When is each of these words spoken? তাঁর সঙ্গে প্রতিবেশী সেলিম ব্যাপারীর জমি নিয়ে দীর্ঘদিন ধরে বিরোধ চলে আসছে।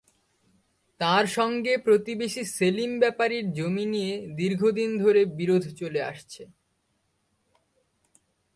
তাঁর 0.99 1.25
সঙ্গে 1.27 1.73
প্রতিবেশী 1.77 2.43
সেলিম 2.43 2.91
ব্যাপারীর 2.99 3.45
জমি 3.53 3.85
নিয়ে 3.85 4.13
দীর্ঘদিন 4.35 4.89
ধরে 4.97 5.21
বিরোধ 5.25 5.63
চলে 5.75 6.01
আসছে। 6.01 6.43